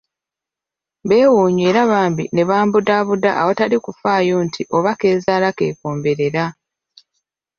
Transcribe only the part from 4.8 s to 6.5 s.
k'ezaala k'ekomberera.